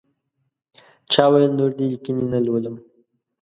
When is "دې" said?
1.77-1.85